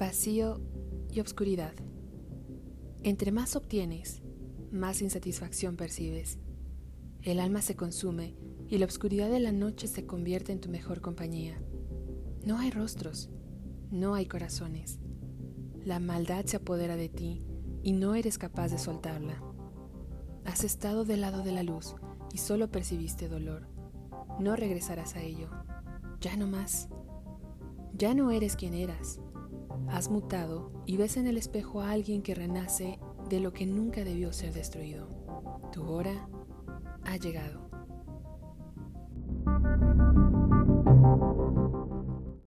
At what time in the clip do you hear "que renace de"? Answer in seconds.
32.22-33.40